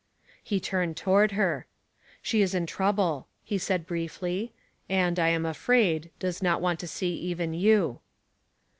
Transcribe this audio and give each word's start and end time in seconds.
He 0.43 0.59
turned 0.59 0.97
toward 0.97 1.33
her." 1.33 1.67
She 2.23 2.41
is 2.41 2.55
in 2.55 2.65
trouble," 2.65 3.27
he 3.43 3.59
said, 3.59 3.85
briefly;" 3.85 4.51
and, 4.89 5.19
I 5.19 5.27
am 5.29 5.45
afraid, 5.45 6.09
does 6.17 6.41
not 6.41 6.59
want 6.59 6.79
to 6.79 6.87
see 6.87 7.13
even 7.13 7.53
you." 7.53 7.99